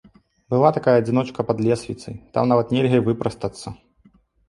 [0.53, 3.67] Была такая адзіночка пад лесвіцай, там нават нельга і выпрастацца.